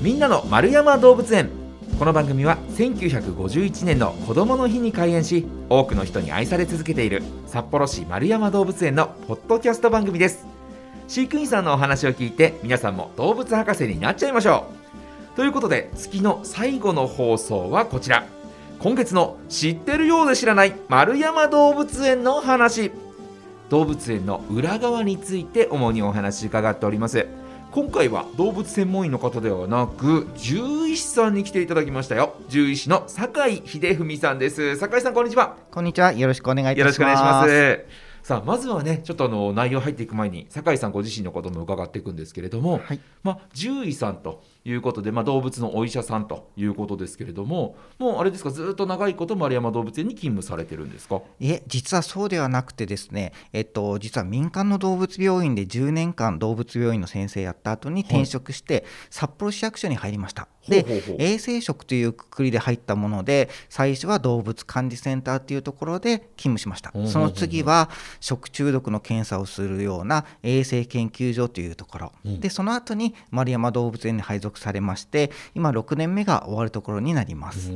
[0.00, 1.50] みんなの丸山動物園。
[1.98, 10.46] この番組は1951年の子どもの日に開園し多くの人に愛され続けている札幌市丸山動物園のポッドキャスト番組です。
[11.06, 14.68] 飼育員さんのお話を聞いて皆さんも動物博士になっちゃいましょ
[15.34, 15.36] う。
[15.36, 18.24] ということで月の最後の放送はこちら。
[18.78, 22.90] 今月の知ってるようで知らない丸山動物園の話。
[23.68, 27.26] 動物園の裏側について主にお話伺っております。
[27.72, 32.34] 今回は動物専門医の方ではなく獣医師さんに来ていただきましたよ。
[32.48, 34.74] 獣医師の酒井秀文さんです。
[34.74, 35.56] 酒井さんこんにちは。
[35.70, 36.12] こんにちは。
[36.12, 36.84] よろしくお願いいたします。
[36.84, 38.10] よろしくお願いします。
[38.24, 51.22] さあまずはねちょっとあの内容入っていく前に酒井さんご自身のことも伺っていくんですけれども、はい、まあ、獣医さんということで、まあ、動物のお医者さんということですけれどももうあれですかずっと長いこと丸山動物園に勤務されてるんですか？
[51.38, 60.48] いえ実はそうではなくてですね、えっと、実は民間の動物病院で10年間動物病院の先生やった後に転職して、札幌市役所に入りました。
[60.68, 60.84] で
[61.18, 66.92] 衛生職というくくりで入ったもので最初は動物管理センターっていうところで勤務しました。
[67.06, 67.88] その次は
[68.20, 77.70] 食中毒の検査をするような衛生研究所というところ、うん、でその後に丸山動物園に配属されまして今6年目が終わるところになります。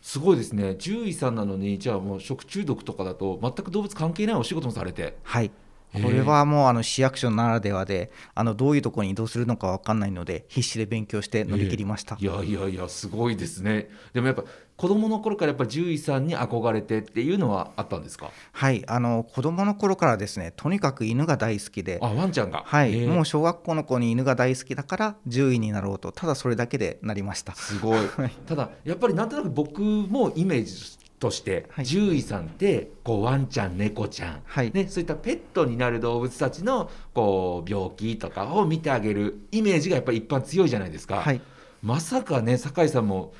[0.00, 0.76] すごいですね。
[0.76, 5.16] 獣医さんなのにじゃあもう食中毒とかだと全く動物関係ないお仕事もされて。
[5.22, 5.50] はい
[5.92, 13.90] これはもうあの市役所ならではであのどういうところに移動するのか分かんないので必死で勉強して乗り切りました、えー、いやいやいやすごいですね。
[14.12, 18.30] でもやっぱ子供の頃からやっぱ獣医さんに憧れてっていうのはあったんですか？
[18.52, 22.62] はいあの子供の頃からですねとにかく犬が大好きであワンちゃんが？
[22.66, 27.54] はいもう小学校の子に犬が大好きだから獣医になろうとただそれだけでなりました。
[27.54, 27.98] すごい。
[28.46, 30.74] ただやっぱりなんとなく僕もイメージ
[31.22, 41.20] として、はい、獣医さんってこうワンちゃん猫ちゃん、はい、ね、そういったペットになる動物たちのこう病気とかを見てあげるイメージがやっぱり一般強いじゃないですか。
[41.20, 41.40] はい、
[41.80, 43.32] まさかね酒井さんも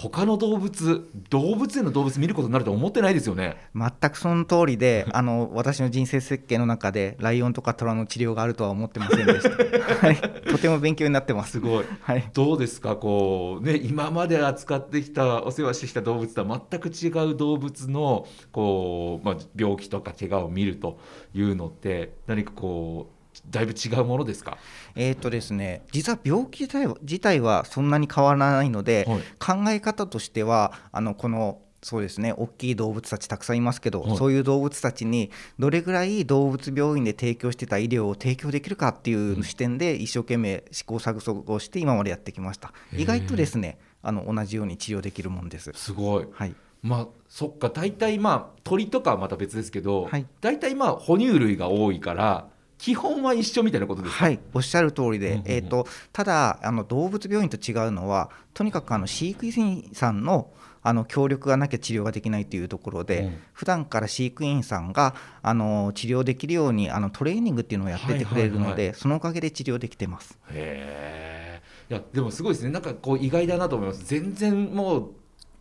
[0.00, 3.56] 他の動物動物園の動物見ることになると思ってないですよね。
[3.74, 10.16] 全くその通りで あの私の人生設計の中でライオンとかトラの治療があるとは思ってませんでした、はい、
[10.48, 11.50] とても勉強になってます。
[11.52, 12.94] すごい、はい、どうですか？
[12.94, 21.00] こうね今まで扱ってきたお世話してきた動物とは全く違う動物のこう、まあ、病気とか怪我を見ると
[21.34, 23.17] いうのって何かこう
[23.48, 24.58] だいぶ違うものですか？
[24.94, 42.72] えっ、とですね実は病気自体自体はそんなに変わらないので、はい、考え方としてはあのこのそうですね大きい動物たちたくさんいますけど、はい、そういう動物たちにどれぐらい動物病院で提供してた医療を提供できるかっていう視点で一生懸命試行錯誤をして今までやってきました。
[42.96, 45.70] 意外とですねあの同じように治療できるもんです。
[45.72, 52.48] すごい、はい、まあそっか大体まあ鳥とかはまた別ですけど、はい、大体まあ哺乳類が多いから
[52.78, 60.50] 基本は一緒みたいなことですはいおっしゃる通りで、うんうんうん、えーと、ただあの動物病院と違うのはとにかくあの飼育員さんの
[60.80, 70.38] あの協力がなきゃ治療ができないというところで、うん、普段から飼育員さんがあの治療できるようにあのトレーニングっていうのをやっててくれるので、はいはいはい、そのおかげで治療できてます。
[70.50, 71.60] へ
[71.90, 72.70] いやでもすごいですね。
[72.70, 74.04] なんかこう意外だなと思います。
[74.04, 75.10] 全然もう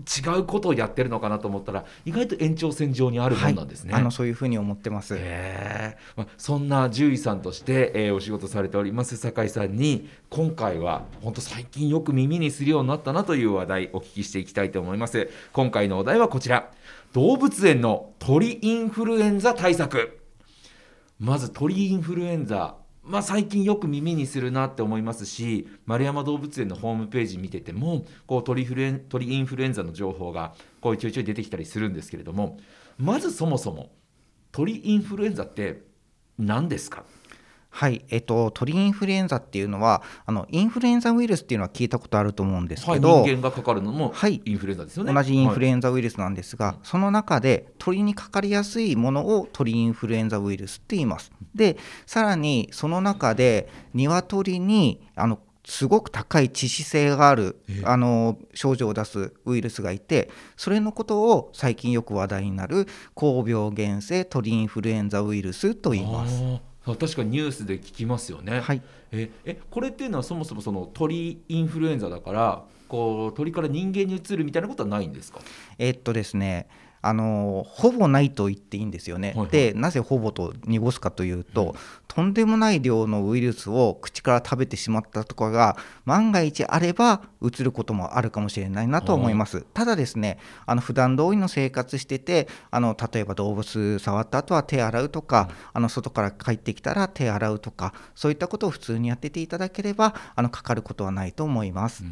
[0.05, 3.93] 違うことをやってるのかなと思ったら意外と延長線上にあるもんなんですね。
[3.93, 5.15] はい、あのそういうふうに思ってます。
[5.17, 15.29] えまあ、そんな獣医さんとして、えー、お仕事されております酒井さんに今回は本当最近よく耳にするようになったなという話題お聞きしていきたいと思います。
[15.51, 16.69] 今回のお題はこちら
[17.13, 20.19] 動物園の鳥インフルエンザ対策
[21.19, 22.75] まず鳥インフルエンザ
[23.07, 32.59] まあ、最近よく耳にするなって思いますし丸山動物園のホームページ見ててもこう鳥フルエン鳥インフルエンザの情報がこうちょいちょい出てきたりするんですけれども
[32.97, 33.91] まずそもそも
[34.51, 35.83] 鳥インフルエンザって
[36.37, 37.03] 何ですか？
[37.77, 44.11] はい、えっと、鳥インフルエンザっていうのはあのインフルエンザウイルスっていうのは聞いたことあると思うんですけど、はい、人間がかかるのも
[44.45, 51.31] インフルエンザですよね、同じインフルエンザウイルスなんですが、はい、その中で鳥にかかりやすいものを鳥インフルエンザウイルスって言います。
[51.53, 51.77] で
[52.07, 66.41] さらにその中で鶏にあのすごく高い致死性があるあの症状を出すウイルスがいてそれのことを最近よく話題になる高病原性鳥インフルエンザウイルスと言います。
[66.95, 68.59] 確かにニュースで聞きますよね。
[68.61, 68.81] はい、
[69.11, 75.39] ええこれっていうのはそもそもその鳥インフルエンザだからこう鳥から人間に移るみたいなことはないんですか？
[75.77, 76.67] えっとですね
[77.07, 79.29] あのほぼないと言っていいんですよね。
[79.29, 81.75] はいはいでなぜほぼと濁すかというと、
[82.07, 89.65] とんでもない量のウイルスを口から食べてしまったとかが万が一あればうつることもあるかもしれないなと思います。
[89.73, 102.03] ただですねあの普段通りの生活しててあの例えば動物触った後は手洗うとか、あの外から帰ってきたら手洗うとかそういったことを普通にやってていただければあのかかることはないと思います。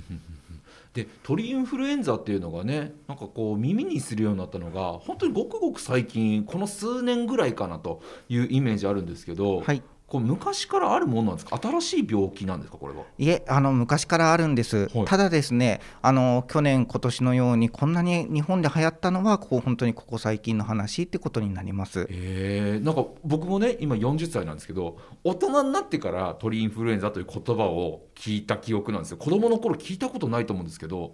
[0.95, 9.83] で鳥インフルエンザっていうのがねなんかこう耳にするようになったのが本当にごくごく最近この数年ぐらいかなというイメージあるんですけど、はい。
[10.16, 11.60] こう昔からあるものなんですか？
[11.62, 12.78] 新しい病気なんですか？
[12.78, 13.04] これは。
[13.18, 15.06] いえあの昔からあるんです、はい。
[15.06, 22.08] ただですねあの去年今年のようにこんなに日本で流行ったのはここ本当にここ最近の話ってことになります。
[22.10, 22.80] え。
[22.82, 29.18] ー、なんか僕もね今40歳なんですけど大人になってから鳥インフルエンザという言葉を聞いた記憶なんですよ。
[29.18, 31.14] 子供の頃聞いたことないと思うんですけど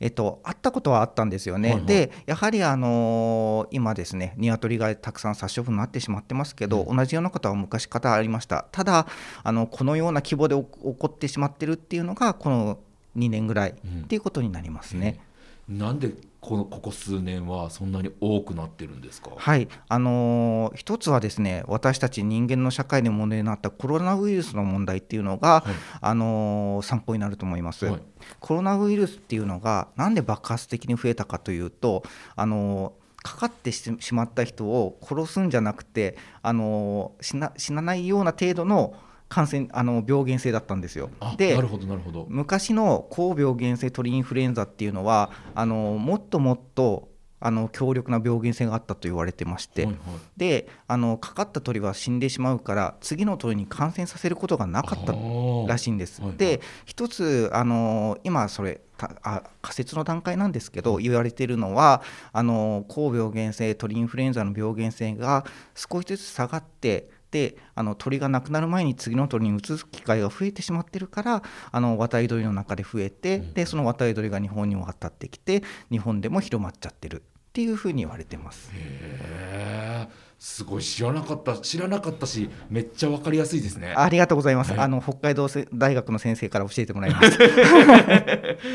[0.00, 1.86] えっと、あったことはあったんですよね、はいはい。
[1.86, 9.06] でやはり、あのー今ですね、鶏がたくさん殺処分になってしまってますけど、同じようなことは昔からありました、ただ
[9.42, 12.78] あの、このような規模で起起こってしまってるっていうのが、この
[13.16, 15.20] 2年ぐらいっていうことになりますね。
[15.78, 25.74] なんでこのここ数年はそんなに多くなってるんですか、はい、あのー一つはですね私たち人間の社会で問題になったコロナウイルスの問題っていうのが、はい。
[26.00, 28.02] あのー参考になると思います、はい。
[28.40, 32.02] コロナウイルスっていうのがなんで爆発的に増えたかというと、
[32.34, 38.94] あのーかかってししまった人を殺すんじゃなくて、あのー死な死なないような程度の
[39.32, 41.08] 感染あの病原性だったんですよ。
[41.18, 42.26] あでなるほどなるほど。
[42.28, 47.08] 昔の高病原性鳥インフルエンザっていうのはあのもっともっと
[47.40, 50.02] あの強力な病原性があったと言われてまして、はいはい。
[50.36, 55.14] であのかかった鳥は死んでしまうから次の鳥に感染させることがなかった
[55.66, 56.20] らしいんです。
[56.20, 56.36] はいはい。
[56.36, 62.02] で一つあの今それたあ仮説の段階なんですけど言われているのは
[62.34, 71.42] あの高病原性鳥インフルエンザの病原性が少しずつ下がってであの鳥が亡くなる前に次の鳥に移す機会が増えてしまってるから
[71.72, 78.70] あの渡り鳥の中で増えて、でその渡り鳥が日本にも渡ってきて日本でも広まっちゃってるっていうふうに言われてます。
[78.72, 79.91] へえ
[80.42, 84.72] すごい知らなかった知らなかったしめっちゃわかりやすいですねありがとうございます。
[84.72, 87.44] はいあの北海道せ大学の先生から教えてもらいました。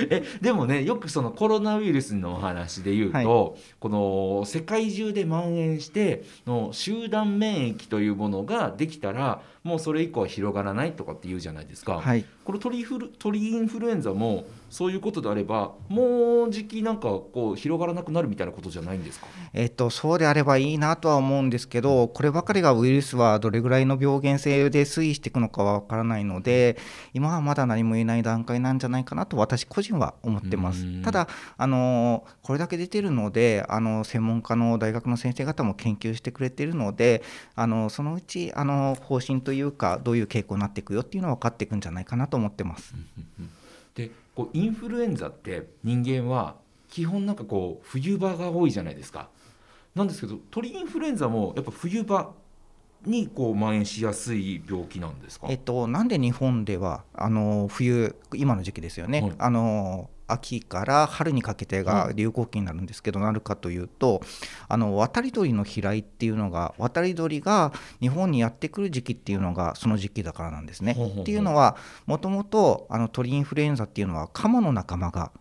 [0.09, 12.23] えでもねよくそのコロナウイルスのお話で言うと、この世界中で蔓延しての集団免疫というものができたらもうそれ以降は広がらないとかって言うじゃないですか、はい。
[12.47, 19.27] この鳥インフル鳥インフルエンザもそういうことであればもうじきなんかこう広がらなくなるみたいなことじゃないんですか？
[19.53, 26.77] えっと、そうであればいいなとは思うんですけど、こればかりがウイルスはどれぐらいの病原性で推移していくのかは分からないので、
[27.13, 31.01] 今はまだ何も言えない段階なんじゃないかなと、私個人は思ってますうん。
[31.01, 31.27] ただ
[31.57, 37.23] あの、これだけ出てるのであの、専門家の大学の先生方も研究してくれているので、
[37.55, 42.93] あのそのうちあの方針というか、どういう傾向になっていくよっていうのは分かっていくんじゃないかなと思ってます。
[43.95, 46.55] でこうインフルエンザって人間は
[46.87, 49.29] 基本なんかこう冬場が多いじゃないですか。
[49.95, 52.31] なんですけど鳥インフルエンザもやっぱ冬場
[53.05, 59.31] にこう蔓延しやすい病気なんですか、えっと、なんで日本ではあの冬、今の時期ですよね、はい。
[59.37, 64.21] あの秋から春にかけてが流行期になるんですけど、なるかというと、
[64.67, 67.71] あの渡り鳥の飛来っていうのが、渡り鳥が
[68.01, 70.95] 日本にやってくる時期っていうのが、その時期だからなんですね。
[71.21, 75.31] っていうのは、もともとあの鳥インフルエンザっていうのは、カモの仲間が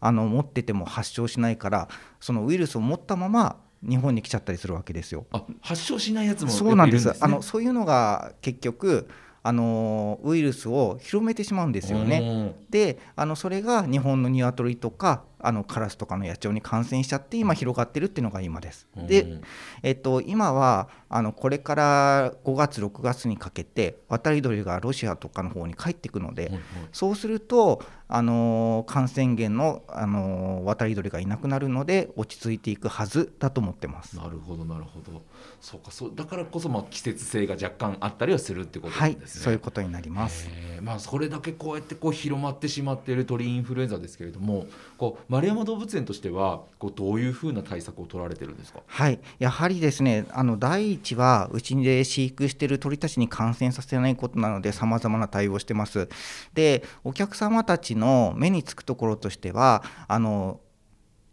[0.00, 1.88] あの持ってても発症しないから、
[2.20, 5.26] そのウイルスを持ったまま日本に来ちゃったりするわけですよ。
[5.32, 9.08] あ発症しないやつもやっぱそうなんですあのそういうのが結局
[9.46, 12.54] あのウイルスを広めてしまうんですよね。
[12.70, 18.88] であのそれが日本のニワトリとかあのカラスとかの野鳥に感染しちゃって今広がってるっていうのが今です。
[18.96, 19.38] うんで、
[19.82, 26.50] えっと、今はあのこれから5月6月にかけて渡り鳥がロシアとかの方に帰っていくので、
[26.90, 27.82] そうすると、
[28.14, 34.16] あの感染源の、あの渡り鳥がいなくなるので落ち着いていくはずだと思ってます。
[34.16, 35.22] なるほどなるほど
[35.60, 39.42] そうかそうだからこそまあ季節性が若干あったりはするってことですね。
[39.44, 40.48] そういうことになります。
[40.48, 44.66] えーまあ、それだけこうやってこう広まってしまっている鳥インフルエンザですけれども
[44.96, 48.80] こう丸山動物園としてはこうどういうふうな対策を取られてるんですか？
[48.86, 56.08] はい、やはりですね、あの第一は、うちで飼育している鳥たちに感染させないことなので、さまざまな対応をしてます。
[56.52, 58.03] で、お客様たちの
[58.36, 60.60] 目につくところとしては、あの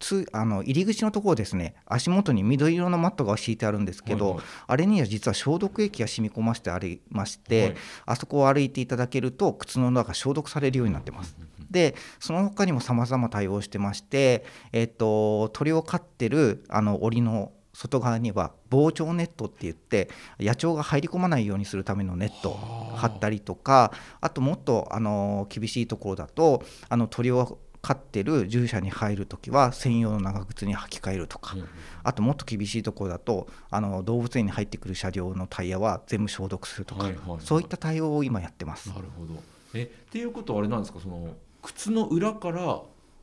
[0.01, 4.45] つあの入り口のところですね、足元に緑色のマットが敷いてあるんですけど、はいはい。
[4.67, 7.75] あれには実は消毒液が染み込ませてありまして、はい。
[8.07, 11.37] あそこを歩いていただけると、靴の中が消毒されるようになってます。
[11.69, 20.09] でその他にも様々対応してまして、えっと、鳥を飼ってるあの檻の外側には防鳥ネットって言って
[20.39, 31.67] 野鳥が入り込まないようにするためのネットを張ったりとかあともっとあの厳しいところだとあの鳥を飼ってる獣舎に入るときは専用の長靴に履き替えるとか、うん、
[32.03, 38.89] あともっと厳しいところだとあの動物園に入ってくる車両のタイヤは全部消毒するとか、はいはいはい、そういった対応を今やってます。
[38.89, 39.41] なるほど。
[39.73, 41.00] えっていうことはあれなんですか？
[41.00, 41.33] その
[41.63, 42.81] 靴の裏から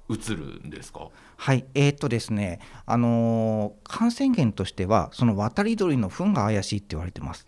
[0.08, 1.08] 移るんですか？
[1.36, 1.66] はい。
[1.74, 7.46] えー、っとですねあのー、感染源としてはその渡り鳥の糞が怪しいって言われてます。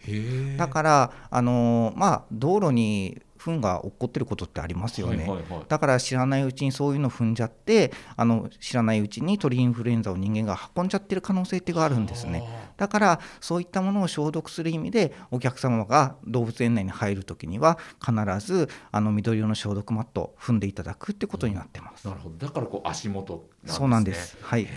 [0.56, 12.42] だからあのー、まあ道路に糞が起こってることってありますよね、はいはいはい、だから知らないうちにそういうの踏んじゃってあの知らないうちに鳥インフルエンザを人間が運んじゃってる可能性ってがあるんですね。
[12.76, 18.12] だからそういったものを消毒する意味でお客様が動物園内に入るときには必
[18.46, 22.36] ずあの緑色の消毒マットを踏んでいただくってことになってます、なるほど。
[22.36, 23.72] だからこう足元ね。
[23.72, 24.36] そうなんです。
[24.40, 24.62] はい。
[24.62, 24.68] へ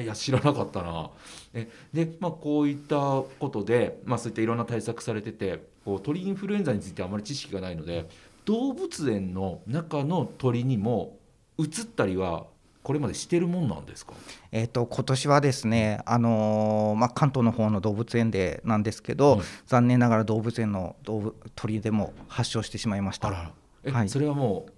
[0.00, 1.10] えいや知らなかったな。
[1.52, 8.08] えで、まあ、こういったことで、まあ、そういったいろんな対策されててこう鳥インフルエンザについてあまり知識がないので
[8.44, 11.16] 動物園の中の鳥にも
[11.58, 12.46] 移ったりは
[12.82, 14.12] これまでしてるもんなんですか、
[14.52, 23.28] えーと、今年はですね、あのー、まあ、関東の方の動物園でなんですけど、はい、残念ながら動物園の動物鳥でも発症してしまいました。
[23.30, 24.72] はい、それはもう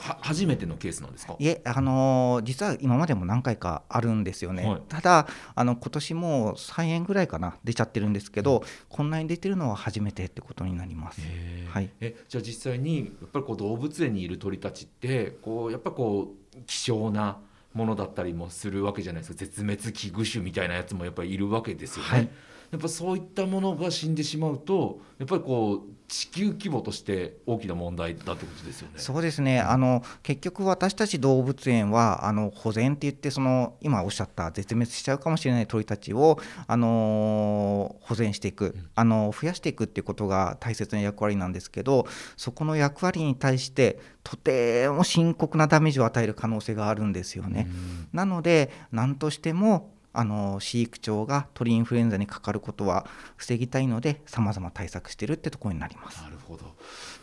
[0.00, 1.36] は初めてのケースなんですか？
[1.38, 11.20] いえ、あのー、実は今までも何回かあるんですよね、はい、ただあの今年も3円ぐらいかな出ちゃってるんですけど、うん、こんなに出てるのは初めてってことになります、
[11.68, 17.38] はい、えじゃあ実際にやっぱりこう動物園にいる鳥たちってこうやっぱこう希少な
[17.72, 19.38] ものだったりもするわけじゃないですか。
[19.38, 22.08] 絶滅危惧種みたいなやつもやっぱりいるわけですよね。
[22.08, 22.28] はい。
[22.72, 28.94] やっぱそういったものが死んでしまうとやっぱりこう地球規模として大きな問題だってことですよね。
[28.96, 29.60] そうですね。
[29.60, 47.68] あの結局私たち動物園はあの保全って言ってその今おっしゃった絶滅しちゃうかもしれない鳥たちをあの保全していく、あの増やしていくっていうことが大切な役割なんですけど、そこの役割に対してとても深刻なダメージを与える可能性があるんですよね。
[48.12, 56.22] なので何としてもあの飼育長が鳥インフルエンザにかかることは防ぎたいのでさまざま対策してるってところになります。
[56.22, 56.74] なるほど。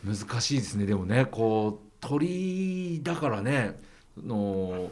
[0.05, 0.85] 難しいですね。
[0.85, 3.79] でもねこう鳥だからね
[4.17, 4.89] の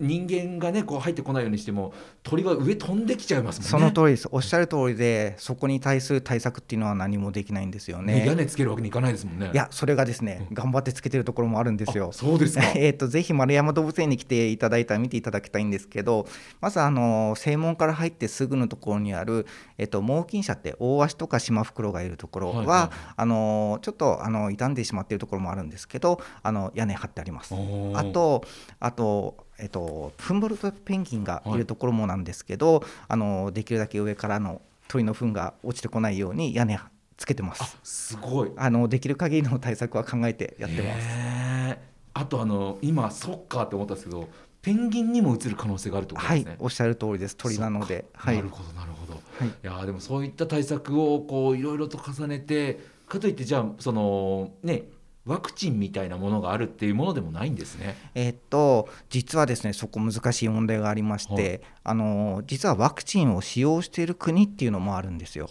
[0.00, 3.92] 人間がねこう入ってこないようにしても鳥は上飛んできちゃいますもんね。
[3.92, 4.28] その通りです。
[4.30, 9.50] おっしゃる通りでそこに対する対策っていうのは何もできないんですよね、ね、屋根つけるわけにいかないですもんね。
[9.52, 12.12] いやそれがですね、うん、頑張ってつけてるところもあるんですよ。
[12.12, 12.64] そうですか。
[12.76, 16.28] えっとぜひ丸山動物園に来ていただいたら見ていただきたいんですけど
[16.60, 19.46] まずあの正門から入ってすぐのところにある
[19.78, 27.52] えっと猛禽舎って大足とかシマフクロウがいるところは、はいはい、あのちょっとあの傷んでしまっているところもあるんですけどあの屋根張ってあります。
[27.94, 28.44] あと
[28.78, 36.78] あとえっと、フンボルトペンギンがいるところもなんですけど、はい、あのできるだけ上からの鳥の糞が落ちてこないように屋根
[37.16, 37.76] つけてます。
[37.82, 38.52] すごい。
[38.56, 41.78] あのできる限りの対策は考えてやってます。
[42.14, 44.28] あとあの今そっかって思ったんですけど
[44.62, 47.36] ペンギンにも移る可能性があるとですね、はい、おっしゃる通りです。
[47.36, 54.84] 鳥なので、はい、なるほどなるほど、はい、いやでもそういった対策をこういろいろと重ねてかといってじゃあそのね
[55.28, 57.96] ワクチンみたいなものがあるっていうものでもないんですね。
[58.14, 65.48] えー、っと実はですねそこ難しい問題がありまして、はい、あの実はワクチンを使用している国っていうのもあるんですよ。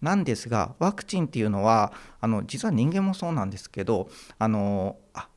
[0.00, 5.28] なんですがワクチンっていうのはあの実は人間もそうなんですけどあのあ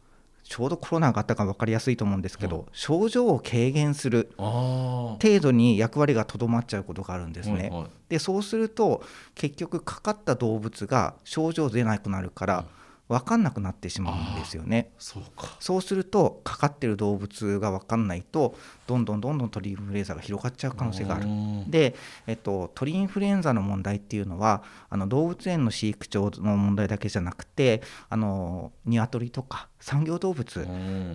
[0.44, 7.56] ちょうどコロナがあったか分かりやすいと思うんですけど、はい、症状を軽減する程度に役割がとどまっちゃうことがあるんですね。
[7.56, 12.66] はいはい、でそうすると結局かかった動物が症状出なくなるから、
[13.08, 14.92] 分かんなくなってしまうんですよね。
[14.98, 15.56] そうか。
[15.60, 18.56] そうするとかかってる動物が分かんないと
[18.88, 21.26] どんどんどんどん鳥インフルエンザが広がっちゃう可能性がある。
[21.68, 21.96] で、
[22.26, 30.66] えっと、鳥インフルエンザの問題っていうのはあの動物園の飼育長の問題だけじゃなくてあの鶏とか産業動物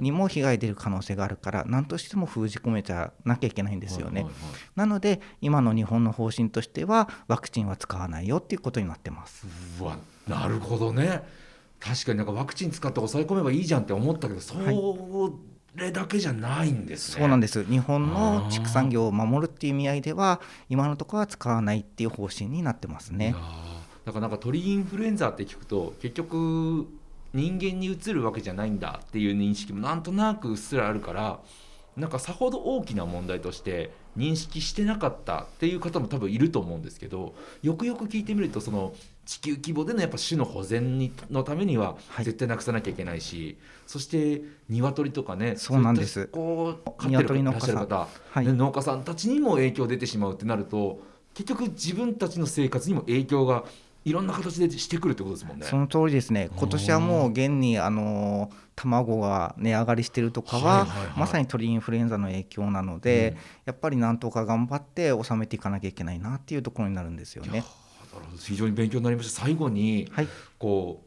[0.00, 4.26] にも被害出る可能性があるから何としても封じ込めちゃなきゃいけないんですよね、
[4.76, 9.47] なので今の日本の方針としてはワクチンは使わないよっていうことになってます。
[9.80, 9.97] うわ
[10.28, 11.23] なるほどね
[11.80, 14.54] 確かになんかワクチン使って抑え込めばいいじゃんって思ったけど、そ
[15.75, 17.64] れだけじゃないんです、ね、そうなんです。
[17.64, 23.34] 日本の畜産業を守るっていう意味合いでは今のところは使わないっていう方針になってますね。
[24.04, 26.87] だからなんか鳥インフルエンザって聞くと結局
[27.32, 31.38] 人間にうつるわけじゃないんだっていう認識もなんとなくうっすらあるから
[31.96, 38.92] なんかさほど大きな問題として認識してなかったっていう方も多分いると思うんですけどよくよく聞いてみるとその
[39.30, 42.25] 地球規模でのやっぱ種の保全にのためにははい。
[42.25, 43.56] 絶対なくさなきゃいけないし、
[43.87, 46.26] そして鶏とかねそうなんです。
[46.32, 48.44] こう飼ってる方、はい。
[48.44, 51.00] ね農家さんたちにも影響出てしまうってなると
[51.32, 53.62] 結局自分たちの生活にも影響が
[54.04, 55.66] いろんな形でしてくるってことですもんね。
[55.66, 61.18] その通りですね、今年はもう現にあの卵が値上がりしているとかは、はいはいはい。
[61.20, 63.37] まさに鳥インフルエンザの影響なので、うん。
[63.66, 67.62] やっぱりなんとか頑張って収めていかなきゃいけないなっていうところになるんですよね。
[68.21, 69.43] なるほど非常に勉強になりました。
[69.43, 70.29] 最後にはい。
[70.59, 71.03] こ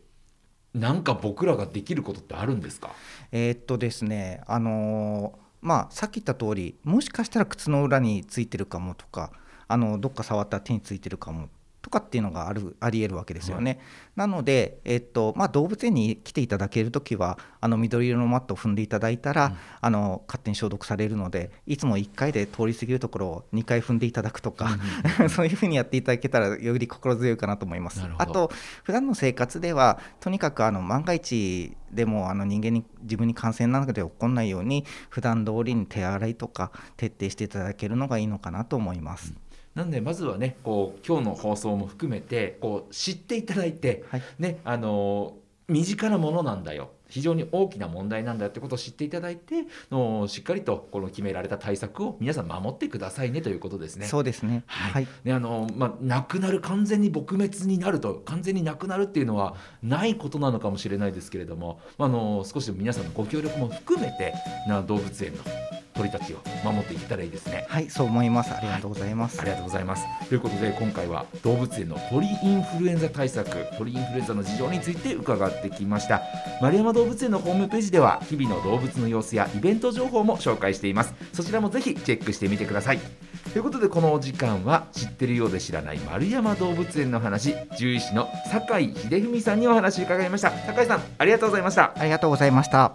[0.76, 2.92] うなんか僕らができることってあるんですか？
[3.32, 9.32] えーっとですね、あのーまあ、さっき言った通り、もしかしたら靴の裏についてるかもとか、
[9.68, 11.53] あのどっか触ったら手についてるかもと
[11.94, 13.80] かっていうのがあるありえるわけですよね。
[14.16, 19.58] なので、えーっとまあ、動物園に来ていただけるときは、あの緑色のマットを踏んでいただいたら、うん。
[19.82, 24.78] あの勝手に消毒されるので、いつも1回で通り過ぎるところを2回踏んでいただくとか、
[25.30, 28.02] そういうふうにやっていただけたらより心強いかなと思います。
[28.18, 28.52] あと
[28.84, 39.34] 普段の生活ではとにかくあの万が一でもあの人間に自分に感染なんかで起こらないように普段通りに手洗いとか徹底していただけるのがいいのかなと思います。
[39.76, 44.24] なんでまずはねこう今日の放送も含めてこう知っていただいて、はい。
[44.40, 45.36] ねあの
[45.68, 54.08] 身近なものなんだよ非常に大きな問題なんだよってことを知っていただいてのしっかりとこの決められた対策を皆さん守ってくださいねということですね。
[54.08, 54.64] そうですね。
[54.66, 55.08] はいはい。
[55.24, 59.54] ねあのまあ、なくなる完全に撲滅になると完全になくなるっていうのは
[59.84, 64.34] ないことなのかもしれないですけれども、まあ、あの少しでも皆さんのご協力も含めて
[64.68, 65.44] な動物園の
[65.94, 67.68] 鳥たちを守っていけたらいいですね。
[67.70, 68.52] はい、そう思います。
[68.52, 69.40] ありがとうございます。
[69.40, 70.04] ありがとうございます。
[70.28, 76.22] ということで今回は動物園の鳥インフルエンザ対策鳥インフルエンザの事情について伺ってきました
[76.62, 81.14] 丸山動動物園のホームページでは日々の動物の様子やイベント情報も紹介しています。
[81.34, 83.00] そちらもぜひチェックしてみてください。
[83.52, 90.52] ということでこのお時間は知ってるようで知らない丸山動物園の話獣医師の酒井秀文さんにお話伺いました。
[90.52, 91.92] 酒井さんありがとうございました。
[91.98, 92.94] ありがとうございました。